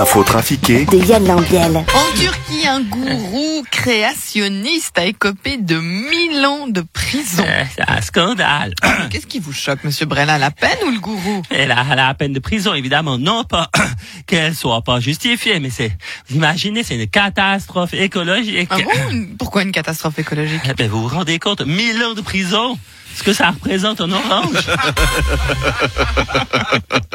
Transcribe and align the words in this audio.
L'info 0.00 0.24
trafiquée 0.24 0.86
de 0.86 0.96
Yann 0.96 1.26
Lambiel. 1.26 1.76
En 1.76 2.18
Turquie, 2.18 2.66
un 2.66 2.80
gourou 2.80 3.62
créationniste 3.70 4.96
a 4.98 5.04
écopé 5.04 5.58
de 5.58 5.76
1000 5.76 6.46
ans 6.46 6.68
de 6.68 6.80
prison. 6.80 7.44
Euh, 7.46 7.64
C'est 7.76 7.84
un 7.86 8.00
scandale. 8.00 8.74
Qu'est-ce 9.10 9.26
qui 9.26 9.40
vous 9.40 9.52
choque, 9.52 9.84
monsieur 9.84 10.06
Brella, 10.06 10.38
la 10.38 10.50
peine 10.50 10.78
ou 10.86 10.90
le 10.90 11.00
gourou? 11.00 11.42
Et 11.50 11.66
là, 11.66 11.84
la 11.94 12.14
peine 12.14 12.32
de 12.32 12.38
prison, 12.38 12.72
évidemment, 12.72 13.18
non 13.18 13.44
pas 13.44 13.68
qu'elle 14.26 14.54
soit 14.54 14.80
pas 14.80 15.00
justifiée, 15.00 15.60
mais 15.60 15.68
c'est, 15.68 15.94
vous 16.30 16.36
imaginez, 16.36 16.82
c'est 16.82 16.94
une 16.94 17.06
catastrophe 17.06 17.92
écologique. 17.92 18.70
Ah 18.70 18.78
bon? 18.78 19.26
Pourquoi 19.38 19.64
une 19.64 19.72
catastrophe 19.72 20.18
écologique? 20.18 20.62
Eh 20.64 20.72
ben, 20.72 20.88
vous 20.88 21.02
vous 21.02 21.14
rendez 21.14 21.38
compte, 21.38 21.60
1000 21.60 22.02
ans 22.04 22.14
de 22.14 22.22
prison, 22.22 22.78
ce 23.16 23.22
que 23.22 23.34
ça 23.34 23.50
représente 23.50 24.00
en 24.00 24.10
orange. 24.10 24.66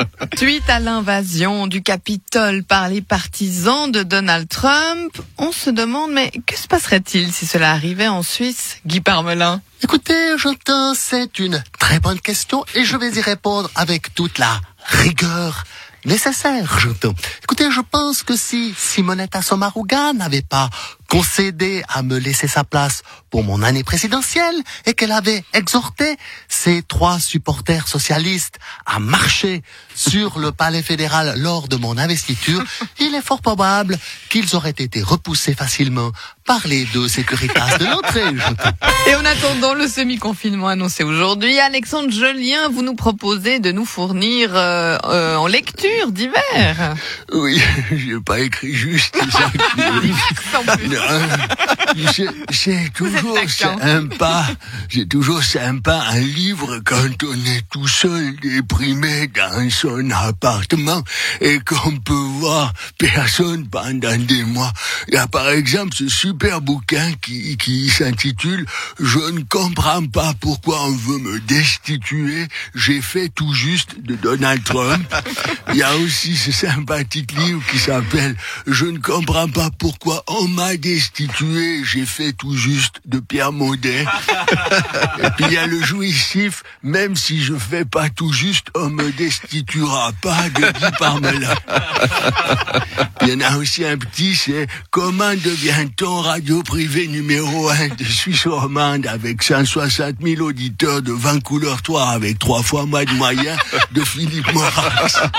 Suite 0.37 0.69
à 0.69 0.79
l'invasion 0.79 1.65
du 1.65 1.81
Capitole 1.81 2.63
par 2.63 2.89
les 2.89 3.01
partisans 3.01 3.89
de 3.89 4.03
Donald 4.03 4.49
Trump, 4.49 5.17
on 5.37 5.53
se 5.53 5.69
demande, 5.69 6.11
mais 6.11 6.29
que 6.45 6.57
se 6.57 6.67
passerait-il 6.67 7.31
si 7.31 7.45
cela 7.45 7.71
arrivait 7.71 8.09
en 8.09 8.21
Suisse 8.21 8.77
Guy 8.85 8.99
Parmelin? 8.99 9.61
Écoutez, 9.81 10.37
j'entends, 10.37 10.93
c'est 10.93 11.39
une 11.39 11.63
très 11.79 12.01
bonne 12.01 12.19
question 12.19 12.65
et 12.75 12.83
je 12.83 12.97
vais 12.97 13.11
y 13.11 13.21
répondre 13.21 13.71
avec 13.75 14.13
toute 14.13 14.37
la 14.37 14.59
rigueur 14.85 15.63
nécessaire, 16.03 16.79
j'entends. 16.79 17.15
Écoutez, 17.43 17.71
je 17.71 17.81
pense 17.81 18.21
que 18.21 18.35
si 18.35 18.73
Simonetta 18.77 19.41
Sommaruga 19.41 20.11
n'avait 20.13 20.41
pas 20.41 20.69
concédé 21.09 21.83
à 21.89 22.03
me 22.03 22.17
laisser 22.17 22.47
sa 22.47 22.63
place 22.63 23.03
pour 23.29 23.43
mon 23.43 23.63
année 23.63 23.83
présidentielle 23.83 24.55
et 24.85 24.93
qu'elle 24.93 25.11
avait 25.11 25.43
exhorté 25.53 26.17
ses 26.47 26.81
trois 26.83 27.19
supporters 27.19 27.87
socialistes 27.87 28.59
à 28.85 28.99
marcher 28.99 29.61
sur 29.93 30.39
le 30.39 30.51
palais 30.51 30.83
fédéral 30.83 31.35
lors 31.37 31.67
de 31.67 31.75
mon 31.75 31.97
investiture, 31.97 32.63
il 32.99 33.13
est 33.15 33.21
fort 33.21 33.41
probable 33.41 33.97
qu'ils 34.29 34.55
auraient 34.55 34.69
été 34.69 35.01
repoussés 35.01 35.53
facilement 35.53 36.11
par 36.45 36.67
les 36.67 36.85
deux 36.85 37.07
sécuritas 37.07 37.77
de 37.79 37.85
l'entrée. 37.85 38.23
Et 39.07 39.15
en 39.15 39.25
attendant 39.25 39.73
le 39.73 39.87
semi-confinement 39.87 40.67
annoncé 40.67 41.03
aujourd'hui, 41.03 41.59
Alexandre 41.59 42.11
Jolien, 42.11 42.69
vous 42.69 42.83
nous 42.83 42.95
proposez 42.95 43.59
de 43.59 43.71
nous 43.71 43.85
fournir 43.85 44.51
euh, 44.53 44.97
euh, 45.05 45.35
en 45.37 45.47
lecture 45.47 46.11
divers. 46.11 46.95
Oui, 47.33 47.59
j'ai 47.91 48.19
pas 48.19 48.39
écrit 48.39 48.73
juste 48.73 49.17
c'est- 52.13 52.29
C'est 52.51 52.91
toujours 52.93 53.37
sympa. 53.47 54.45
C'est 54.89 55.07
toujours 55.07 55.43
sympa 55.43 56.03
un 56.11 56.19
livre 56.19 56.79
quand 56.85 57.23
on 57.23 57.33
est 57.33 57.63
tout 57.71 57.87
seul, 57.87 58.35
déprimé 58.41 59.27
dans 59.27 59.69
son 59.69 60.09
appartement 60.11 61.03
et 61.41 61.59
qu'on 61.59 61.97
peut 61.97 62.13
personne 62.97 63.67
pendant 63.67 64.17
des 64.17 64.43
mois. 64.43 64.71
Il 65.07 65.15
y 65.15 65.17
a 65.17 65.27
par 65.27 65.49
exemple 65.49 65.93
ce 65.95 66.07
super 66.07 66.61
bouquin 66.61 67.11
qui, 67.21 67.57
qui 67.57 67.89
s'intitule 67.89 68.65
Je 68.99 69.19
ne 69.19 69.41
comprends 69.41 70.05
pas 70.05 70.33
pourquoi 70.39 70.83
on 70.83 70.91
veut 70.91 71.19
me 71.19 71.39
destituer. 71.41 72.47
J'ai 72.73 73.01
fait 73.01 73.29
tout 73.29 73.53
juste 73.53 74.01
de 74.01 74.15
Donald 74.15 74.63
Trump. 74.63 75.13
Il 75.69 75.77
y 75.77 75.83
a 75.83 75.95
aussi 75.97 76.35
ce 76.35 76.51
sympathique 76.51 77.31
livre 77.33 77.61
qui 77.71 77.79
s'appelle 77.79 78.35
Je 78.67 78.85
ne 78.85 78.99
comprends 78.99 79.49
pas 79.49 79.69
pourquoi 79.77 80.23
on 80.27 80.47
m'a 80.47 80.77
destitué. 80.77 81.83
J'ai 81.83 82.05
fait 82.05 82.33
tout 82.33 82.55
juste 82.55 83.01
de 83.05 83.19
Pierre 83.19 83.51
Maudet. 83.51 84.05
Et 85.23 85.29
puis 85.35 85.45
il 85.47 85.53
y 85.53 85.57
a 85.57 85.67
le 85.67 85.81
jouissif, 85.81 86.63
même 86.83 87.15
si 87.15 87.41
je 87.41 87.55
fais 87.55 87.85
pas 87.85 88.09
tout 88.09 88.31
juste, 88.31 88.67
on 88.75 88.89
me 88.89 89.11
destituera 89.11 90.11
pas 90.21 90.49
de 90.49 90.71
Guy 90.71 90.91
Parmelin. 90.99 91.55
Il 93.21 93.29
y 93.29 93.33
en 93.33 93.41
a 93.41 93.57
aussi 93.57 93.83
un 93.85 93.97
petit, 93.97 94.35
c'est 94.35 94.67
comment 94.91 95.33
devient-on 95.33 96.21
radio 96.21 96.61
privé 96.63 97.07
numéro 97.07 97.69
un 97.69 97.87
de 97.87 98.03
Suisse 98.03 98.45
romande 98.47 99.07
avec 99.07 99.41
160 99.41 100.15
000 100.21 100.41
auditeurs 100.41 101.01
de 101.01 101.11
20 101.11 101.41
couleurs 101.41 101.81
3 101.81 102.09
avec 102.09 102.39
trois 102.39 102.61
fois 102.61 102.85
moins 102.85 103.03
de 103.03 103.13
moyens 103.13 103.57
de 103.91 104.03
Philippe 104.03 104.53
Moras. 104.53 105.29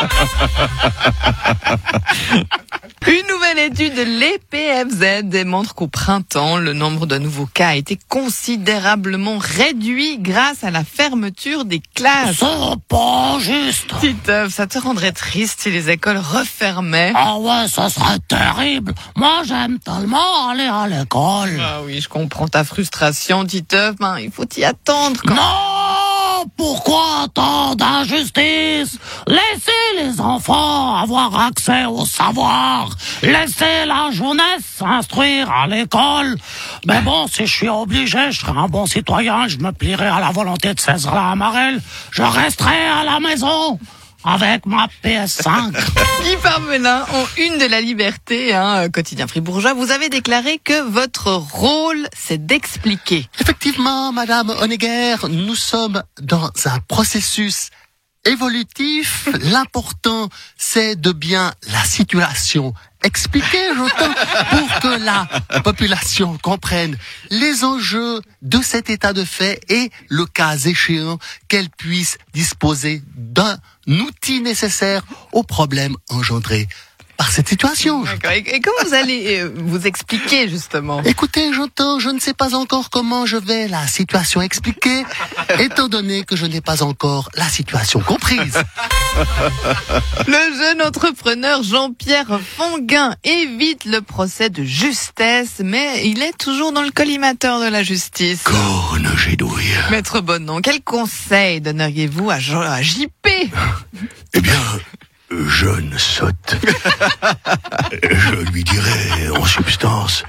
Une 3.06 3.26
nouvelle 3.28 3.58
étude 3.70 3.94
de 3.94 4.02
l'EPFZ 4.02 5.22
démontre 5.22 5.76
qu'au 5.76 5.86
printemps, 5.86 6.56
le 6.56 6.72
nombre 6.72 7.06
de 7.06 7.18
nouveaux 7.18 7.46
cas 7.46 7.68
a 7.68 7.74
été 7.76 7.96
considérablement 8.08 9.38
réduit 9.38 10.18
grâce 10.18 10.64
à 10.64 10.72
la 10.72 10.82
fermeture 10.82 11.64
des 11.64 11.80
classes. 11.94 12.38
C'est 12.40 12.80
pas 12.88 13.38
juste. 13.38 13.94
Titeuf, 14.00 14.52
ça 14.52 14.66
te 14.66 14.80
rendrait 14.80 15.12
triste 15.12 15.60
si 15.60 15.70
les 15.70 15.88
écoles 15.88 16.18
refermaient? 16.18 17.12
Ah 17.14 17.38
ouais, 17.38 17.68
ça 17.68 17.88
serait 17.90 18.18
terrible. 18.26 18.92
Moi, 19.14 19.42
j'aime 19.46 19.78
tellement 19.78 20.48
aller 20.50 20.66
à 20.66 20.88
l'école. 20.88 21.60
Ah 21.60 21.82
oui, 21.84 22.00
je 22.00 22.08
comprends 22.08 22.48
ta 22.48 22.64
frustration, 22.64 23.44
Titeuf. 23.44 23.94
Ben, 24.00 24.18
il 24.18 24.32
faut 24.32 24.48
y 24.56 24.64
attendre 24.64 25.20
quand 25.24 25.34
Non 25.34 26.50
Pourquoi 26.56 27.28
tant 27.32 27.76
d'injustice? 27.76 28.98
Laissez 29.28 29.75
les 30.06 30.20
enfants 30.20 30.96
avoir 30.96 31.38
accès 31.38 31.84
au 31.84 32.04
savoir. 32.04 32.90
Laissez 33.22 33.84
la 33.86 34.10
jeunesse 34.12 34.64
s'instruire 34.78 35.50
à 35.50 35.66
l'école. 35.66 36.36
Mais 36.86 37.00
bon, 37.00 37.26
si 37.26 37.46
je 37.46 37.52
suis 37.52 37.68
obligé, 37.68 38.30
je 38.30 38.40
serai 38.40 38.52
un 38.56 38.68
bon 38.68 38.86
citoyen, 38.86 39.48
je 39.48 39.58
me 39.58 39.72
plierai 39.72 40.06
à 40.06 40.20
la 40.20 40.30
volonté 40.30 40.74
de 40.74 40.80
César 40.80 41.14
Lamarelle. 41.14 41.80
Je 42.10 42.22
resterai 42.22 42.86
à 42.86 43.04
la 43.04 43.20
maison 43.20 43.78
avec 44.24 44.66
ma 44.66 44.88
PS5. 45.04 45.72
Guy 46.22 46.36
Parmelin, 46.42 47.04
en 47.12 47.24
une 47.40 47.58
de 47.58 47.66
la 47.66 47.80
liberté, 47.80 48.54
hein, 48.54 48.88
quotidien 48.90 49.26
fribourgeois, 49.26 49.74
vous 49.74 49.90
avez 49.90 50.08
déclaré 50.08 50.60
que 50.62 50.82
votre 50.82 51.32
rôle, 51.32 52.08
c'est 52.16 52.44
d'expliquer. 52.44 53.26
Effectivement, 53.40 54.12
Madame 54.12 54.50
Honegger, 54.60 55.16
nous 55.30 55.54
sommes 55.54 56.02
dans 56.20 56.50
un 56.64 56.78
processus 56.88 57.70
évolutif. 58.26 59.28
L'important, 59.40 60.28
c'est 60.56 60.96
de 60.96 61.12
bien 61.12 61.52
la 61.68 61.84
situation 61.84 62.74
expliquer, 63.06 63.74
j'entends, 63.76 64.14
pour 64.50 64.80
que 64.80 65.04
la 65.04 65.28
population 65.62 66.38
comprenne 66.42 66.96
les 67.30 67.62
enjeux 67.62 68.20
de 68.42 68.60
cet 68.62 68.90
état 68.90 69.12
de 69.12 69.24
fait 69.24 69.60
et, 69.68 69.90
le 70.08 70.26
cas 70.26 70.56
échéant, 70.56 71.18
qu'elle 71.48 71.70
puisse 71.70 72.18
disposer 72.34 73.02
d'un 73.16 73.58
outil 73.86 74.40
nécessaire 74.40 75.04
aux 75.32 75.44
problèmes 75.44 75.96
engendrés 76.10 76.68
par 77.16 77.30
cette 77.30 77.48
situation. 77.48 78.02
D'accord. 78.02 78.30
Et, 78.32 78.38
et 78.38 78.60
comment 78.60 78.76
vous 78.88 78.94
allez 78.94 79.38
euh, 79.40 79.50
vous 79.56 79.86
expliquer, 79.86 80.48
justement? 80.48 81.02
Écoutez, 81.02 81.52
j'entends, 81.52 81.98
je 81.98 82.08
ne 82.10 82.18
sais 82.20 82.34
pas 82.34 82.54
encore 82.54 82.90
comment 82.90 83.26
je 83.26 83.36
vais 83.36 83.68
la 83.68 83.86
situation 83.86 84.40
expliquer, 84.42 85.04
étant 85.58 85.88
donné 85.88 86.24
que 86.24 86.36
je 86.36 86.46
n'ai 86.46 86.60
pas 86.60 86.82
encore 86.82 87.28
la 87.34 87.48
situation 87.48 88.00
comprise. 88.00 88.58
Le 90.26 90.56
jeune 90.58 90.82
entrepreneur 90.82 91.62
Jean-Pierre 91.62 92.38
Fonguin 92.56 93.14
évite 93.24 93.84
le 93.84 94.00
procès 94.02 94.50
de 94.50 94.62
justesse, 94.64 95.60
mais 95.64 96.06
il 96.06 96.22
est 96.22 96.36
toujours 96.36 96.72
dans 96.72 96.82
le 96.82 96.90
collimateur 96.90 97.60
de 97.60 97.66
la 97.66 97.82
justice. 97.82 98.42
Corne 98.42 99.10
gédouille. 99.16 99.64
Maître 99.90 100.20
Bonnon, 100.20 100.60
quel 100.62 100.82
conseil 100.82 101.60
donneriez-vous 101.60 102.30
à, 102.30 102.38
Jean- 102.38 102.60
à 102.60 102.82
JP 102.82 103.26
Eh 104.34 104.40
bien, 104.40 104.60
jeune 105.30 105.98
sotte, 105.98 106.56
je 108.02 108.50
lui 108.52 108.64
dirais 108.64 109.28
en 109.36 109.44
substance, 109.44 110.24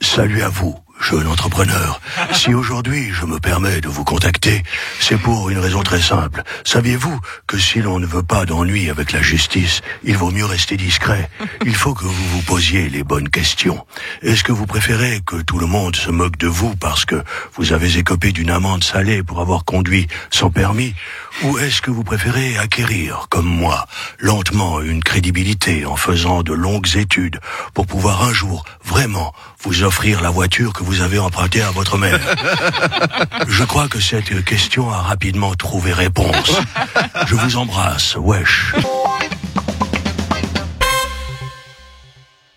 salut 0.00 0.42
à 0.42 0.48
vous, 0.48 0.78
jeune 1.04 1.26
entrepreneur. 1.26 2.00
Si 2.32 2.52
aujourd'hui 2.52 3.10
je 3.12 3.26
me 3.26 3.38
permets 3.38 3.80
de 3.80 3.88
vous 3.88 4.04
contacter, 4.04 4.62
c'est 4.98 5.18
pour 5.18 5.50
une 5.50 5.58
raison 5.58 5.82
très 5.82 6.00
simple. 6.00 6.42
Saviez-vous 6.64 7.18
que 7.46 7.58
si 7.58 7.80
l'on 7.80 7.98
ne 7.98 8.06
veut 8.06 8.22
pas 8.22 8.44
d'ennui 8.44 8.90
avec 8.90 9.12
la 9.12 9.22
justice, 9.22 9.82
il 10.02 10.16
vaut 10.16 10.30
mieux 10.30 10.44
rester 10.44 10.76
discret? 10.76 11.30
Il 11.64 11.74
faut 11.74 11.94
que 11.94 12.04
vous 12.04 12.28
vous 12.30 12.42
posiez 12.42 12.88
les 12.88 13.04
bonnes 13.04 13.28
questions. 13.28 13.86
Est-ce 14.22 14.44
que 14.44 14.52
vous 14.52 14.66
préférez 14.66 15.20
que 15.24 15.36
tout 15.36 15.58
le 15.58 15.66
monde 15.66 15.96
se 15.96 16.10
moque 16.10 16.36
de 16.38 16.48
vous 16.48 16.74
parce 16.76 17.04
que 17.04 17.22
vous 17.54 17.72
avez 17.72 17.98
écopé 17.98 18.32
d'une 18.32 18.50
amende 18.50 18.84
salée 18.84 19.22
pour 19.22 19.40
avoir 19.40 19.64
conduit 19.64 20.08
sans 20.30 20.50
permis? 20.50 20.94
Ou 21.42 21.58
est-ce 21.58 21.80
que 21.82 21.90
vous 21.90 22.04
préférez 22.04 22.58
acquérir, 22.58 23.26
comme 23.30 23.46
moi, 23.46 23.86
lentement 24.18 24.80
une 24.80 25.02
crédibilité 25.02 25.86
en 25.86 25.96
faisant 25.96 26.42
de 26.42 26.52
longues 26.52 26.96
études 26.96 27.40
pour 27.72 27.86
pouvoir 27.86 28.24
un 28.24 28.32
jour 28.32 28.64
vraiment 28.84 29.32
vous 29.62 29.82
offrir 29.82 30.20
la 30.20 30.30
voiture 30.30 30.72
que 30.72 30.84
vous 30.84 30.93
avez 31.00 31.18
empruntée 31.18 31.62
à 31.62 31.70
votre 31.70 31.98
mère 31.98 32.20
Je 33.48 33.64
crois 33.64 33.88
que 33.88 34.00
cette 34.00 34.44
question 34.44 34.90
a 34.90 34.98
rapidement 34.98 35.54
trouvé 35.54 35.92
réponse. 35.92 36.52
Je 37.26 37.34
vous 37.34 37.56
embrasse, 37.56 38.16
wesh. 38.16 38.74